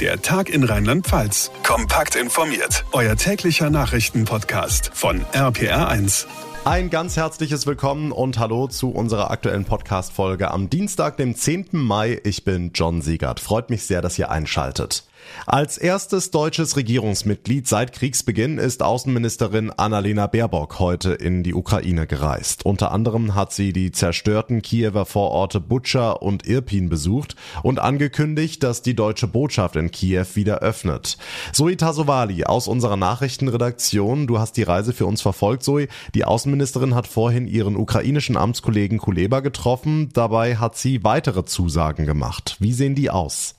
[0.00, 1.52] Der Tag in Rheinland-Pfalz.
[1.62, 2.84] Kompakt informiert.
[2.90, 6.26] Euer täglicher Nachrichtenpodcast von RPR1.
[6.64, 11.68] Ein ganz herzliches Willkommen und Hallo zu unserer aktuellen Podcast-Folge am Dienstag, dem 10.
[11.72, 12.20] Mai.
[12.24, 13.38] Ich bin John Siegert.
[13.38, 15.04] Freut mich sehr, dass ihr einschaltet.
[15.46, 22.64] Als erstes deutsches Regierungsmitglied seit Kriegsbeginn ist Außenministerin Annalena Baerbock heute in die Ukraine gereist.
[22.64, 28.82] Unter anderem hat sie die zerstörten Kiewer Vororte Butscha und Irpin besucht und angekündigt, dass
[28.82, 31.18] die deutsche Botschaft in Kiew wieder öffnet.
[31.52, 35.88] Zoe Tasovali aus unserer Nachrichtenredaktion, du hast die Reise für uns verfolgt, Zoe.
[36.14, 40.10] Die Außenministerin hat vorhin ihren ukrainischen Amtskollegen Kuleba getroffen.
[40.12, 42.56] Dabei hat sie weitere Zusagen gemacht.
[42.60, 43.56] Wie sehen die aus?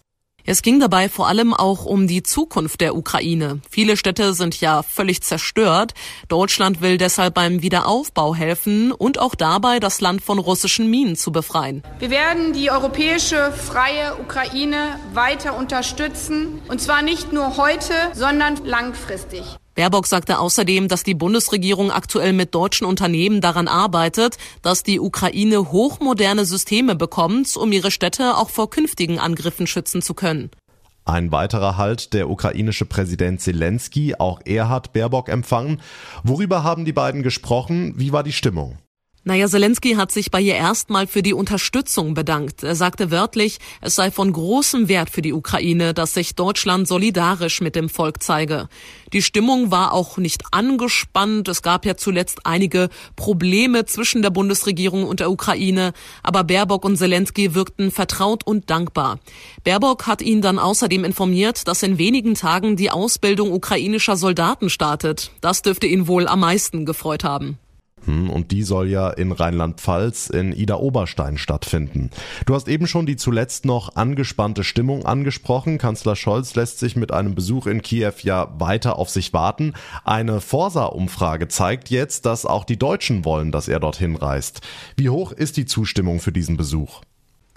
[0.48, 3.62] Es ging dabei vor allem auch um die Zukunft der Ukraine.
[3.72, 5.94] Viele Städte sind ja völlig zerstört.
[6.27, 11.31] Deutschland will deshalb beim Wiederaufbau helfen und auch dabei, das Land von russischen Minen zu
[11.31, 11.81] befreien.
[11.98, 19.43] Wir werden die europäische freie Ukraine weiter unterstützen, und zwar nicht nur heute, sondern langfristig.
[19.76, 25.71] Baerbock sagte außerdem, dass die Bundesregierung aktuell mit deutschen Unternehmen daran arbeitet, dass die Ukraine
[25.71, 30.49] hochmoderne Systeme bekommt, um ihre Städte auch vor künftigen Angriffen schützen zu können.
[31.03, 35.81] Ein weiterer Halt, der ukrainische Präsident Zelensky, auch er hat Baerbock empfangen.
[36.23, 37.93] Worüber haben die beiden gesprochen?
[37.98, 38.79] Wie war die Stimmung?
[39.27, 42.62] Naja, Zelensky hat sich bei ihr erstmal für die Unterstützung bedankt.
[42.62, 47.59] Er sagte wörtlich, es sei von großem Wert für die Ukraine, dass sich Deutschland solidarisch
[47.59, 48.70] mit dem Volk zeige.
[49.13, 51.48] Die Stimmung war auch nicht angespannt.
[51.48, 55.93] Es gab ja zuletzt einige Probleme zwischen der Bundesregierung und der Ukraine.
[56.21, 59.18] Aber Baerbock und Zelensky wirkten vertraut und dankbar.
[59.63, 65.31] Baerbock hat ihn dann außerdem informiert, dass in wenigen Tagen die Ausbildung ukrainischer Soldaten startet.
[65.41, 67.57] Das dürfte ihn wohl am meisten gefreut haben.
[68.06, 72.09] Hm, und die soll ja in Rheinland-Pfalz in Ida Oberstein stattfinden.
[72.45, 75.78] Du hast eben schon die zuletzt noch angespannte Stimmung angesprochen.
[75.78, 79.73] Kanzler Scholz lässt sich mit einem Besuch in Kiew ja weiter auf sich warten.
[80.03, 84.62] Eine Forsa-Umfrage zeigt jetzt, dass auch die Deutschen wollen, dass er dorthin reist.
[84.96, 87.01] Wie hoch ist die Zustimmung für diesen Besuch?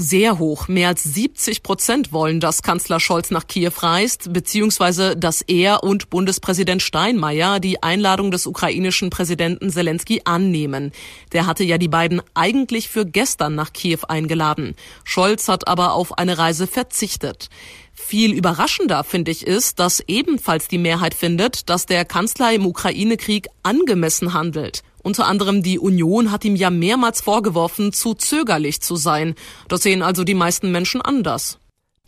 [0.00, 0.68] Sehr hoch.
[0.68, 6.08] Mehr als 70 Prozent wollen, dass Kanzler Scholz nach Kiew reist, beziehungsweise dass er und
[6.08, 10.92] Bundespräsident Steinmeier die Einladung des ukrainischen Präsidenten Zelensky annehmen.
[11.32, 14.76] Der hatte ja die beiden eigentlich für gestern nach Kiew eingeladen.
[15.02, 17.48] Scholz hat aber auf eine Reise verzichtet.
[17.92, 23.48] Viel überraschender, finde ich, ist, dass ebenfalls die Mehrheit findet, dass der Kanzler im Ukraine-Krieg
[23.64, 24.84] angemessen handelt.
[25.08, 29.36] Unter anderem die Union hat ihm ja mehrmals vorgeworfen, zu zögerlich zu sein.
[29.66, 31.58] Das sehen also die meisten Menschen anders.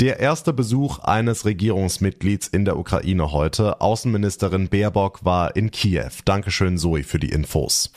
[0.01, 3.81] Der erste Besuch eines Regierungsmitglieds in der Ukraine heute.
[3.81, 6.11] Außenministerin Baerbock war in Kiew.
[6.27, 7.91] Dankeschön, Zoe, für die Infos.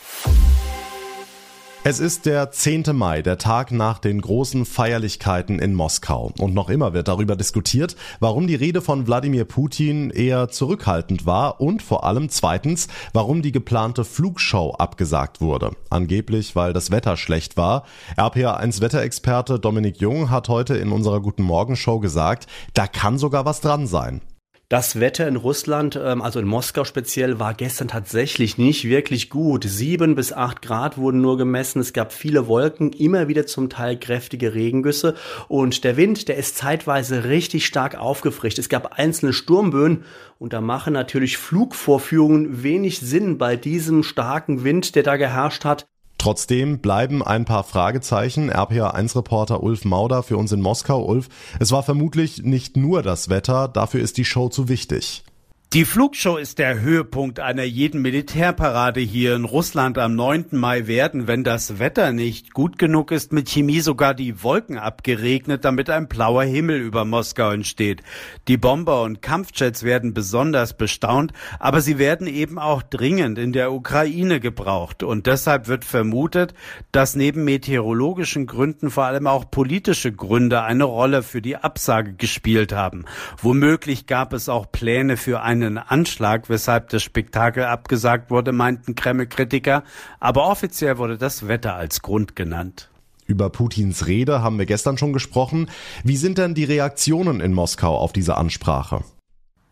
[1.86, 2.86] Es ist der 10.
[2.94, 6.32] Mai, der Tag nach den großen Feierlichkeiten in Moskau.
[6.40, 11.60] Und noch immer wird darüber diskutiert, warum die Rede von Wladimir Putin eher zurückhaltend war
[11.60, 15.72] und vor allem zweitens, warum die geplante Flugshow abgesagt wurde.
[15.90, 17.84] Angeblich, weil das Wetter schlecht war.
[18.16, 23.44] RPA1 Wetterexperte Dominik Jung hat heute in unserer Guten Morgen Show gesagt, da kann sogar
[23.44, 24.22] was dran sein.
[24.70, 29.66] Das Wetter in Russland, ähm, also in Moskau speziell, war gestern tatsächlich nicht wirklich gut.
[29.66, 31.80] Sieben bis acht Grad wurden nur gemessen.
[31.80, 35.16] Es gab viele Wolken, immer wieder zum Teil kräftige Regengüsse.
[35.48, 38.58] Und der Wind, der ist zeitweise richtig stark aufgefrischt.
[38.58, 40.06] Es gab einzelne Sturmböen
[40.40, 45.88] und da machen natürlich Flugvorführungen wenig Sinn bei diesem starken Wind, der da geherrscht hat.
[46.24, 48.50] Trotzdem bleiben ein paar Fragezeichen.
[48.50, 51.04] RPA1-Reporter Ulf Mauder für uns in Moskau.
[51.04, 51.28] Ulf,
[51.60, 55.26] es war vermutlich nicht nur das Wetter, dafür ist die Show zu wichtig.
[55.74, 60.50] Die Flugshow ist der Höhepunkt einer jeden Militärparade hier in Russland am 9.
[60.52, 65.66] Mai werden, wenn das Wetter nicht gut genug ist, mit Chemie sogar die Wolken abgeregnet,
[65.66, 68.04] damit ein blauer Himmel über Moskau entsteht.
[68.48, 73.74] Die Bomber und Kampfjets werden besonders bestaunt, aber sie werden eben auch dringend in der
[73.74, 75.02] Ukraine gebraucht.
[75.02, 76.54] Und deshalb wird vermutet,
[76.92, 82.74] dass neben meteorologischen Gründen vor allem auch politische Gründe eine Rolle für die Absage gespielt
[82.74, 83.06] haben.
[83.42, 88.96] Womöglich gab es auch Pläne für eine einen Anschlag, weshalb das Spektakel abgesagt wurde, meinten
[88.96, 89.84] Kreml-Kritiker.
[90.20, 92.90] Aber offiziell wurde das Wetter als Grund genannt.
[93.26, 95.70] Über Putins Rede haben wir gestern schon gesprochen.
[96.04, 99.04] Wie sind denn die Reaktionen in Moskau auf diese Ansprache?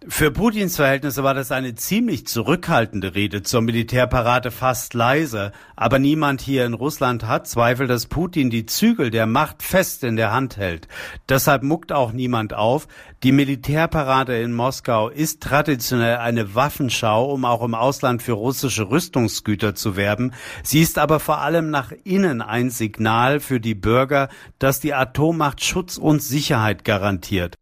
[0.08, 5.52] Für Putins Verhältnisse war das eine ziemlich zurückhaltende Rede zur Militärparade fast leise.
[5.76, 10.16] Aber niemand hier in Russland hat Zweifel, dass Putin die Zügel der Macht fest in
[10.16, 10.88] der Hand hält.
[11.30, 12.88] Deshalb muckt auch niemand auf.
[13.22, 19.76] Die Militärparade in Moskau ist traditionell eine Waffenschau, um auch im Ausland für russische Rüstungsgüter
[19.76, 20.34] zu werben.
[20.64, 25.64] Sie ist aber vor allem nach innen ein Signal für die Bürger, dass die Atommacht
[25.64, 27.61] Schutz und Sicherheit garantiert.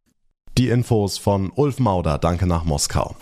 [0.59, 2.17] Die Infos von Ulf Mauder.
[2.17, 3.15] Danke nach Moskau.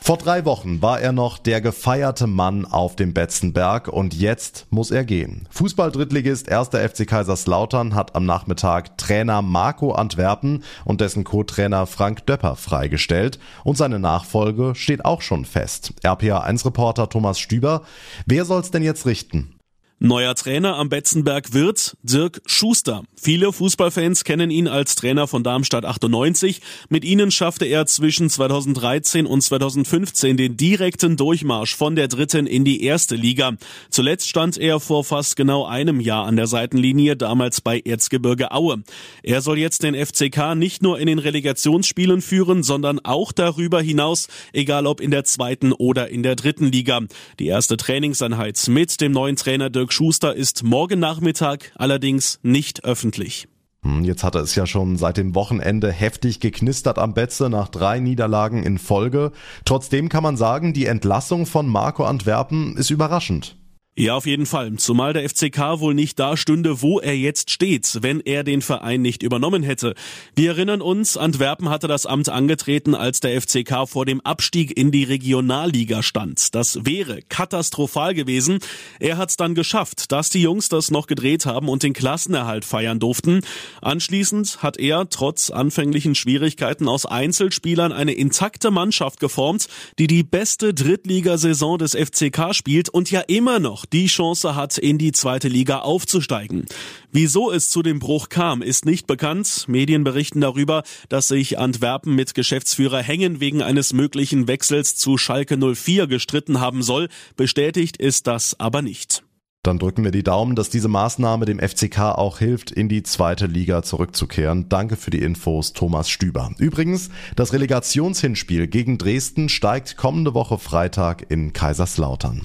[0.00, 4.92] Vor drei Wochen war er noch der gefeierte Mann auf dem Betzenberg und jetzt muss
[4.92, 5.48] er gehen.
[5.50, 6.68] Fußball-Drittligist 1.
[6.68, 13.76] FC Kaiserslautern hat am Nachmittag Trainer Marco Antwerpen und dessen Co-Trainer Frank Döpper freigestellt und
[13.76, 15.94] seine Nachfolge steht auch schon fest.
[16.04, 17.82] RPA1-Reporter Thomas Stüber,
[18.24, 19.55] wer soll's denn jetzt richten?
[19.98, 23.04] Neuer Trainer am Betzenberg wird Dirk Schuster.
[23.18, 26.60] Viele Fußballfans kennen ihn als Trainer von Darmstadt 98.
[26.90, 32.66] Mit ihnen schaffte er zwischen 2013 und 2015 den direkten Durchmarsch von der dritten in
[32.66, 33.54] die erste Liga.
[33.88, 38.82] Zuletzt stand er vor fast genau einem Jahr an der Seitenlinie, damals bei Erzgebirge Aue.
[39.22, 44.28] Er soll jetzt den FCK nicht nur in den Relegationsspielen führen, sondern auch darüber hinaus,
[44.52, 47.00] egal ob in der zweiten oder in der dritten Liga.
[47.38, 52.82] Die erste Trainingseinheit mit dem neuen Trainer Dirk Dirk Schuster ist morgen Nachmittag allerdings nicht
[52.84, 53.46] öffentlich.
[53.82, 57.68] Hm, jetzt hat er es ja schon seit dem Wochenende heftig geknistert am Betze nach
[57.68, 59.30] drei Niederlagen in Folge.
[59.64, 63.56] Trotzdem kann man sagen, die Entlassung von Marco Antwerpen ist überraschend.
[63.98, 64.74] Ja, auf jeden Fall.
[64.74, 69.00] Zumal der FCK wohl nicht da stünde, wo er jetzt steht, wenn er den Verein
[69.00, 69.94] nicht übernommen hätte.
[70.34, 74.90] Wir erinnern uns, Antwerpen hatte das Amt angetreten, als der FCK vor dem Abstieg in
[74.90, 76.54] die Regionalliga stand.
[76.54, 78.58] Das wäre katastrophal gewesen.
[79.00, 82.66] Er hat es dann geschafft, dass die Jungs das noch gedreht haben und den Klassenerhalt
[82.66, 83.40] feiern durften.
[83.80, 90.74] Anschließend hat er trotz anfänglichen Schwierigkeiten aus Einzelspielern eine intakte Mannschaft geformt, die die beste
[90.74, 95.80] Drittligasaison des FCK spielt und ja immer noch die Chance hat, in die zweite Liga
[95.80, 96.66] aufzusteigen.
[97.12, 99.64] Wieso es zu dem Bruch kam, ist nicht bekannt.
[99.68, 105.56] Medien berichten darüber, dass sich Antwerpen mit Geschäftsführer Hängen wegen eines möglichen Wechsels zu Schalke
[105.56, 107.08] 04 gestritten haben soll.
[107.36, 109.22] Bestätigt ist das aber nicht.
[109.66, 113.46] Dann drücken wir die Daumen, dass diese Maßnahme dem FCK auch hilft, in die zweite
[113.46, 114.68] Liga zurückzukehren.
[114.68, 116.52] Danke für die Infos, Thomas Stüber.
[116.58, 122.44] Übrigens, das Relegationshinspiel gegen Dresden steigt kommende Woche Freitag in Kaiserslautern.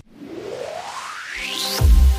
[1.62, 2.11] Peace.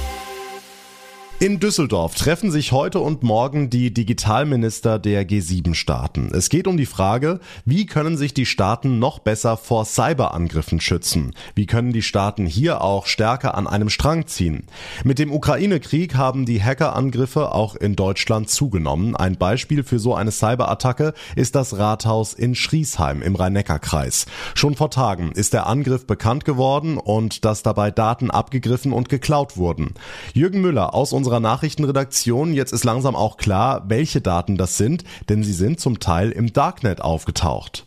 [1.42, 6.30] In Düsseldorf treffen sich heute und morgen die Digitalminister der G7-Staaten.
[6.32, 11.34] Es geht um die Frage, wie können sich die Staaten noch besser vor Cyberangriffen schützen?
[11.56, 14.68] Wie können die Staaten hier auch stärker an einem Strang ziehen?
[15.02, 19.16] Mit dem Ukraine-Krieg haben die Hackerangriffe auch in Deutschland zugenommen.
[19.16, 24.26] Ein Beispiel für so eine Cyberattacke ist das Rathaus in Schriesheim im Rhein-Neckar-Kreis.
[24.54, 29.56] Schon vor Tagen ist der Angriff bekannt geworden und dass dabei Daten abgegriffen und geklaut
[29.56, 29.94] wurden.
[30.34, 32.52] Jürgen Müller aus unserer unserer Nachrichtenredaktion.
[32.52, 36.52] Jetzt ist langsam auch klar, welche Daten das sind, denn sie sind zum Teil im
[36.52, 37.86] Darknet aufgetaucht.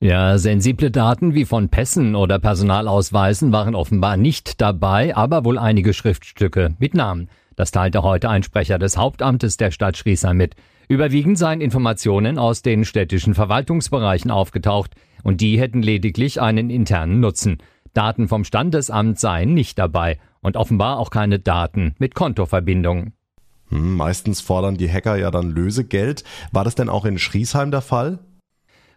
[0.00, 5.92] Ja, sensible Daten wie von Pässen oder Personalausweisen waren offenbar nicht dabei, aber wohl einige
[5.92, 7.28] Schriftstücke mit Namen.
[7.56, 10.56] Das teilte heute ein Sprecher des Hauptamtes der Stadt Schriesheim mit.
[10.88, 14.92] Überwiegend seien Informationen aus den städtischen Verwaltungsbereichen aufgetaucht
[15.22, 17.58] und die hätten lediglich einen internen Nutzen.
[17.92, 23.14] Daten vom Standesamt seien nicht dabei und offenbar auch keine Daten mit Kontoverbindungen.
[23.68, 26.24] Hm, meistens fordern die Hacker ja dann Lösegeld.
[26.52, 28.18] War das denn auch in Schriesheim der Fall?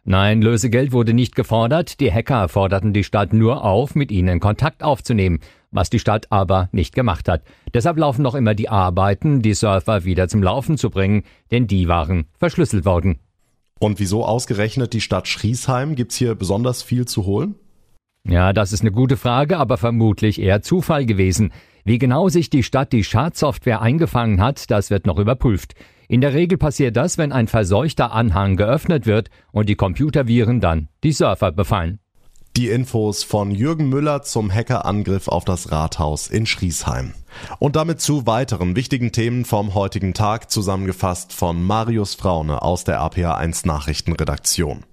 [0.07, 1.99] Nein, Lösegeld wurde nicht gefordert.
[1.99, 5.39] Die Hacker forderten die Stadt nur auf, mit ihnen Kontakt aufzunehmen,
[5.71, 7.41] was die Stadt aber nicht gemacht hat.
[7.73, 11.87] Deshalb laufen noch immer die Arbeiten, die Surfer wieder zum Laufen zu bringen, denn die
[11.87, 13.17] waren verschlüsselt worden.
[13.79, 15.95] Und wieso ausgerechnet die Stadt Schriesheim?
[15.95, 17.55] Gibt's hier besonders viel zu holen?
[18.27, 21.53] Ja, das ist eine gute Frage, aber vermutlich eher Zufall gewesen.
[21.83, 25.75] Wie genau sich die Stadt die Schadsoftware eingefangen hat, das wird noch überprüft.
[26.07, 30.89] In der Regel passiert das, wenn ein verseuchter Anhang geöffnet wird und die Computerviren dann
[31.03, 31.99] die Surfer befallen.
[32.57, 37.13] Die Infos von Jürgen Müller zum Hackerangriff auf das Rathaus in Schriesheim.
[37.59, 43.01] Und damit zu weiteren wichtigen Themen vom heutigen Tag zusammengefasst von Marius Fraune aus der
[43.01, 44.85] APA1 Nachrichtenredaktion.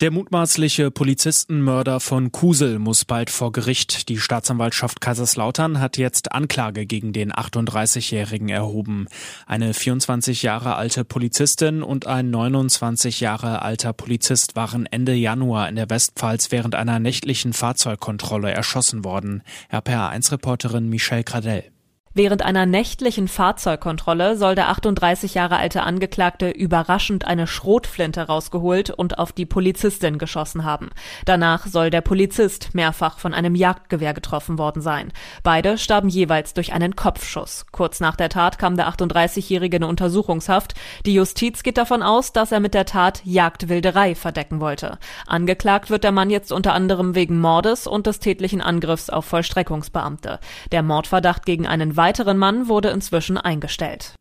[0.00, 4.08] Der mutmaßliche Polizistenmörder von Kusel muss bald vor Gericht.
[4.08, 9.08] Die Staatsanwaltschaft Kaiserslautern hat jetzt Anklage gegen den 38-Jährigen erhoben.
[9.48, 15.74] Eine 24 Jahre alte Polizistin und ein 29 Jahre alter Polizist waren Ende Januar in
[15.74, 19.42] der Westpfalz während einer nächtlichen Fahrzeugkontrolle erschossen worden.
[19.72, 21.72] RPA1-Reporterin Michelle Gradell.
[22.18, 29.20] Während einer nächtlichen Fahrzeugkontrolle soll der 38 Jahre alte Angeklagte überraschend eine Schrotflinte rausgeholt und
[29.20, 30.90] auf die Polizistin geschossen haben.
[31.26, 35.12] Danach soll der Polizist mehrfach von einem Jagdgewehr getroffen worden sein.
[35.44, 37.66] Beide starben jeweils durch einen Kopfschuss.
[37.70, 40.74] Kurz nach der Tat kam der 38-Jährige in Untersuchungshaft.
[41.06, 44.98] Die Justiz geht davon aus, dass er mit der Tat Jagdwilderei verdecken wollte.
[45.28, 50.40] Angeklagt wird der Mann jetzt unter anderem wegen Mordes und des tätlichen Angriffs auf Vollstreckungsbeamte.
[50.72, 54.14] Der Mordverdacht gegen einen weiteren Mann wurde inzwischen eingestellt.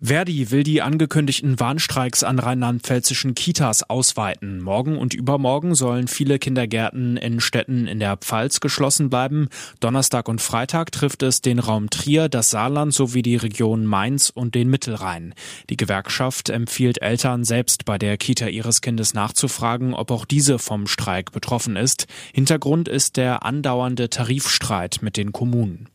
[0.00, 4.62] Verdi will die angekündigten Warnstreiks an rheinland-pfälzischen Kitas ausweiten.
[4.62, 9.48] Morgen und übermorgen sollen viele Kindergärten in Städten in der Pfalz geschlossen bleiben.
[9.78, 14.54] Donnerstag und Freitag trifft es den Raum Trier, das Saarland sowie die Region Mainz und
[14.54, 15.34] den Mittelrhein.
[15.68, 20.86] Die Gewerkschaft empfiehlt Eltern selbst bei der Kita ihres Kindes nachzufragen, ob auch diese vom
[20.86, 22.06] Streik betroffen ist.
[22.32, 25.90] Hintergrund ist der andauernde Tarifstreit mit den Kommunen.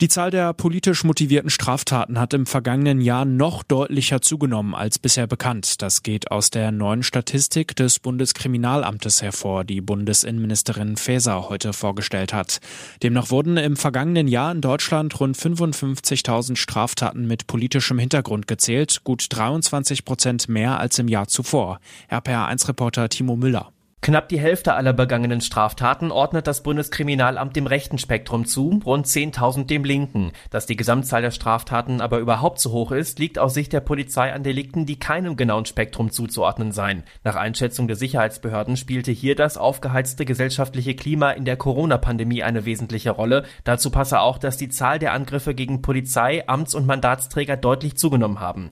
[0.00, 5.26] Die Zahl der politisch motivierten Straftaten hat im vergangenen Jahr noch deutlicher zugenommen als bisher
[5.26, 5.82] bekannt.
[5.82, 12.60] Das geht aus der neuen Statistik des Bundeskriminalamtes hervor, die Bundesinnenministerin Faeser heute vorgestellt hat.
[13.02, 19.26] Demnach wurden im vergangenen Jahr in Deutschland rund 55.000 Straftaten mit politischem Hintergrund gezählt, gut
[19.28, 21.80] 23 Prozent mehr als im Jahr zuvor.
[22.08, 23.72] RPA1-Reporter Timo Müller.
[24.00, 29.66] Knapp die Hälfte aller begangenen Straftaten ordnet das Bundeskriminalamt dem rechten Spektrum zu, rund 10.000
[29.66, 30.30] dem linken.
[30.50, 34.32] Dass die Gesamtzahl der Straftaten aber überhaupt so hoch ist, liegt aus Sicht der Polizei
[34.32, 37.02] an Delikten, die keinem genauen Spektrum zuzuordnen seien.
[37.24, 43.10] Nach Einschätzung der Sicherheitsbehörden spielte hier das aufgeheizte gesellschaftliche Klima in der Corona-Pandemie eine wesentliche
[43.10, 43.44] Rolle.
[43.64, 48.38] Dazu passe auch, dass die Zahl der Angriffe gegen Polizei, Amts- und Mandatsträger deutlich zugenommen
[48.38, 48.70] haben.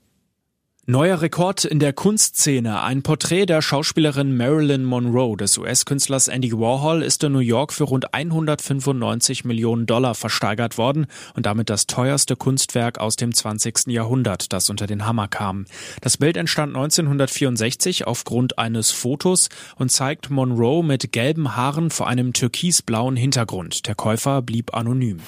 [0.89, 2.81] Neuer Rekord in der Kunstszene.
[2.81, 7.83] Ein Porträt der Schauspielerin Marilyn Monroe des US-Künstlers Andy Warhol ist in New York für
[7.83, 13.87] rund 195 Millionen Dollar versteigert worden und damit das teuerste Kunstwerk aus dem 20.
[13.87, 15.65] Jahrhundert, das unter den Hammer kam.
[15.99, 22.31] Das Bild entstand 1964 aufgrund eines Fotos und zeigt Monroe mit gelben Haaren vor einem
[22.31, 23.87] türkisblauen Hintergrund.
[23.87, 25.19] Der Käufer blieb anonym.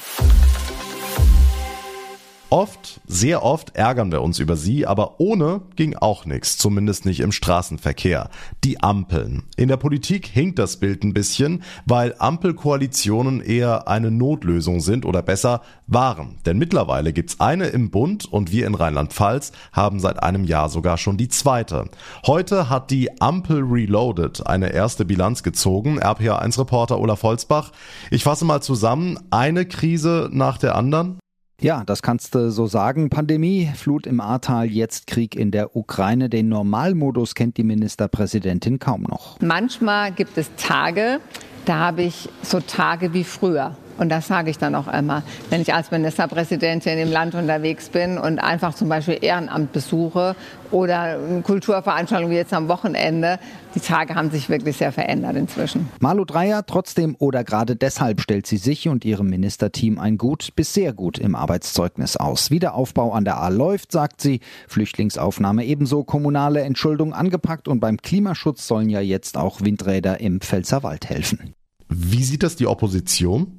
[2.52, 7.20] Oft, sehr oft ärgern wir uns über sie, aber ohne ging auch nichts, zumindest nicht
[7.20, 8.32] im Straßenverkehr.
[8.64, 9.44] Die Ampeln.
[9.56, 15.22] In der Politik hinkt das Bild ein bisschen, weil Ampelkoalitionen eher eine Notlösung sind oder
[15.22, 16.40] besser waren.
[16.48, 20.98] Denn mittlerweile gibt's eine im Bund und wir in Rheinland-Pfalz haben seit einem Jahr sogar
[20.98, 21.86] schon die zweite.
[22.26, 26.00] Heute hat die Ampel Reloaded eine erste Bilanz gezogen.
[26.00, 27.74] RPA1-Reporter Olaf Holzbach.
[28.10, 29.20] Ich fasse mal zusammen.
[29.30, 31.20] Eine Krise nach der anderen.
[31.62, 33.10] Ja, das kannst du so sagen.
[33.10, 36.30] Pandemie, Flut im Ahrtal, jetzt Krieg in der Ukraine.
[36.30, 39.38] Den Normalmodus kennt die Ministerpräsidentin kaum noch.
[39.42, 41.20] Manchmal gibt es Tage,
[41.66, 43.76] da habe ich so Tage wie früher.
[44.00, 48.18] Und das sage ich dann auch immer, wenn ich als Ministerpräsidentin im Land unterwegs bin
[48.18, 50.36] und einfach zum Beispiel Ehrenamt besuche
[50.72, 53.40] oder eine Kulturveranstaltung wie jetzt am Wochenende.
[53.76, 55.90] Die Tage haben sich wirklich sehr verändert inzwischen.
[56.00, 60.74] Malu Dreyer trotzdem oder gerade deshalb stellt sie sich und ihrem Ministerteam ein gut bis
[60.74, 62.52] sehr gut im Arbeitszeugnis aus.
[62.52, 64.40] Wiederaufbau an der A läuft, sagt sie.
[64.68, 71.10] Flüchtlingsaufnahme ebenso, kommunale Entschuldung angepackt und beim Klimaschutz sollen ja jetzt auch Windräder im Pfälzerwald
[71.10, 71.54] helfen.
[71.90, 73.59] Wie sieht das die Opposition?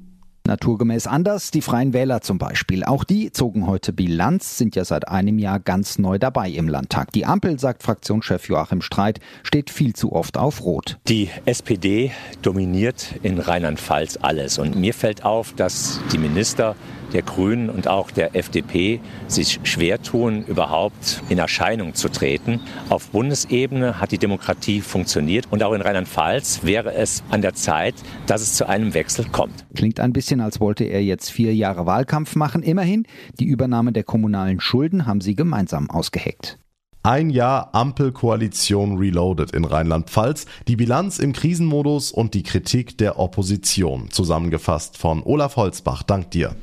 [0.51, 2.83] Naturgemäß anders, die Freien Wähler zum Beispiel.
[2.83, 7.13] Auch die zogen heute Bilanz, sind ja seit einem Jahr ganz neu dabei im Landtag.
[7.13, 10.99] Die Ampel, sagt Fraktionschef Joachim Streit, steht viel zu oft auf Rot.
[11.07, 14.59] Die SPD dominiert in Rheinland-Pfalz alles.
[14.59, 16.75] Und mir fällt auf, dass die Minister
[17.13, 22.59] der Grünen und auch der FDP sich schwer tun, überhaupt in Erscheinung zu treten.
[22.89, 27.95] Auf Bundesebene hat die Demokratie funktioniert und auch in Rheinland-Pfalz wäre es an der Zeit,
[28.27, 29.65] dass es zu einem Wechsel kommt.
[29.75, 32.63] Klingt ein bisschen, als wollte er jetzt vier Jahre Wahlkampf machen.
[32.63, 33.05] Immerhin,
[33.39, 36.57] die Übernahme der kommunalen Schulden haben sie gemeinsam ausgeheckt.
[37.03, 44.11] Ein Jahr Ampelkoalition Reloaded in Rheinland-Pfalz, die Bilanz im Krisenmodus und die Kritik der Opposition.
[44.11, 46.03] Zusammengefasst von Olaf Holzbach.
[46.03, 46.55] Dank dir.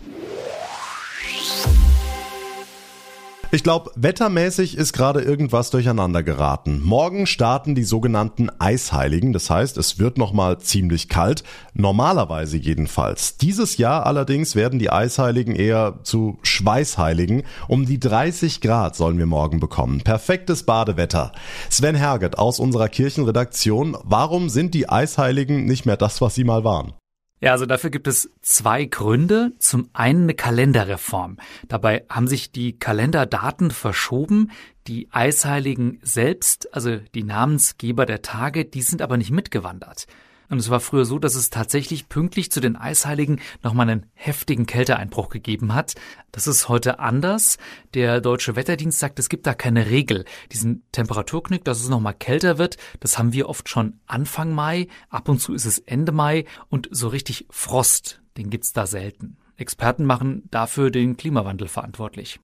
[3.51, 6.83] Ich glaube, wettermäßig ist gerade irgendwas durcheinander geraten.
[6.85, 13.39] Morgen starten die sogenannten Eisheiligen, das heißt, es wird nochmal ziemlich kalt, normalerweise jedenfalls.
[13.39, 17.45] Dieses Jahr allerdings werden die Eisheiligen eher zu Schweißheiligen.
[17.69, 20.03] Um die 30 Grad sollen wir morgen bekommen.
[20.03, 21.33] Perfektes Badewetter.
[21.71, 26.65] Sven Herget aus unserer Kirchenredaktion, warum sind die Eisheiligen nicht mehr das, was sie mal
[26.65, 26.93] waren?
[27.41, 29.53] Ja, also dafür gibt es zwei Gründe.
[29.59, 31.37] Zum einen eine Kalenderreform.
[31.69, 34.51] Dabei haben sich die Kalenderdaten verschoben.
[34.89, 40.07] Die Eisheiligen selbst, also die Namensgeber der Tage, die sind aber nicht mitgewandert.
[40.51, 44.67] Und es war früher so, dass es tatsächlich pünktlich zu den Eisheiligen nochmal einen heftigen
[44.67, 45.95] Kälteeinbruch gegeben hat.
[46.33, 47.59] Das ist heute anders.
[47.95, 50.25] Der Deutsche Wetterdienst sagt, es gibt da keine Regel.
[50.53, 54.89] Diesen Temperaturknick, dass es nochmal kälter wird, das haben wir oft schon Anfang Mai.
[55.11, 56.47] Ab und zu ist es Ende Mai.
[56.71, 59.37] Und so richtig Frost, den gibt's da selten.
[59.57, 62.41] Experten machen dafür den Klimawandel verantwortlich.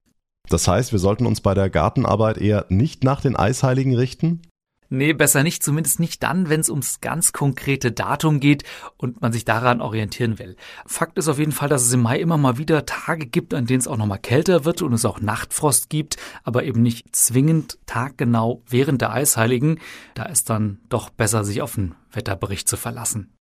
[0.49, 4.42] Das heißt, wir sollten uns bei der Gartenarbeit eher nicht nach den Eisheiligen richten?
[4.91, 8.64] Nee, besser nicht, zumindest nicht dann, wenn es ums ganz konkrete Datum geht
[8.97, 10.57] und man sich daran orientieren will.
[10.87, 13.67] Fakt ist auf jeden Fall, dass es im Mai immer mal wieder Tage gibt, an
[13.67, 17.79] denen es auch nochmal kälter wird und es auch Nachtfrost gibt, aber eben nicht zwingend
[17.87, 19.81] taggenau während der Eisheiligen.
[20.14, 23.33] Da ist dann doch besser, sich auf den Wetterbericht zu verlassen.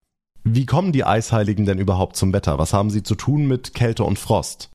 [0.43, 2.57] Wie kommen die Eisheiligen denn überhaupt zum Wetter?
[2.57, 4.71] Was haben sie zu tun mit Kälte und Frost?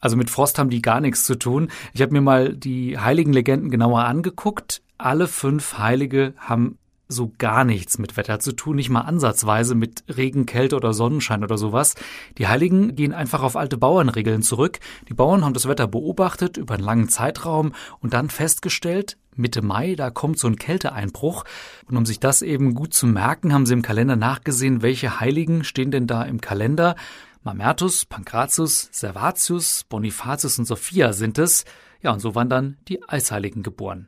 [0.00, 1.68] Also mit Frost haben die gar nichts zu tun.
[1.94, 4.82] Ich habe mir mal die heiligen Legenden genauer angeguckt.
[5.02, 6.78] Alle fünf Heilige haben
[7.08, 11.42] so gar nichts mit Wetter zu tun, nicht mal ansatzweise mit Regen, Kälte oder Sonnenschein
[11.42, 11.96] oder sowas.
[12.38, 14.78] Die Heiligen gehen einfach auf alte Bauernregeln zurück.
[15.08, 19.96] Die Bauern haben das Wetter beobachtet über einen langen Zeitraum und dann festgestellt, Mitte Mai,
[19.96, 21.42] da kommt so ein Kälteeinbruch.
[21.88, 25.64] Und um sich das eben gut zu merken, haben sie im Kalender nachgesehen, welche Heiligen
[25.64, 26.94] stehen denn da im Kalender.
[27.42, 31.64] Mamertus, Pankratius, Servatius, Bonifatius und Sophia sind es.
[32.02, 34.06] Ja, und so waren dann die Eisheiligen geboren.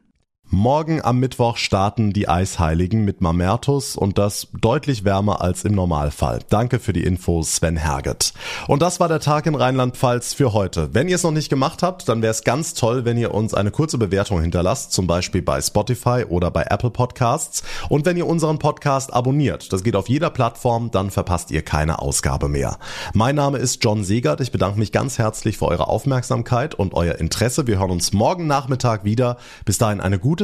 [0.55, 6.39] Morgen am Mittwoch starten die Eisheiligen mit Mamertus und das deutlich wärmer als im Normalfall.
[6.49, 8.33] Danke für die Infos, Sven Herget.
[8.69, 10.91] Und das war der Tag in Rheinland-Pfalz für heute.
[10.95, 13.53] Wenn ihr es noch nicht gemacht habt, dann wäre es ganz toll, wenn ihr uns
[13.53, 17.65] eine kurze Bewertung hinterlasst, zum Beispiel bei Spotify oder bei Apple Podcasts.
[17.89, 21.99] Und wenn ihr unseren Podcast abonniert, das geht auf jeder Plattform, dann verpasst ihr keine
[21.99, 22.79] Ausgabe mehr.
[23.13, 24.41] Mein Name ist John Segert.
[24.41, 27.67] Ich bedanke mich ganz herzlich für eure Aufmerksamkeit und euer Interesse.
[27.67, 29.37] Wir hören uns morgen Nachmittag wieder.
[29.65, 30.44] Bis dahin eine gute